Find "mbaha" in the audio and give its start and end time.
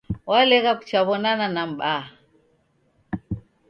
1.71-2.05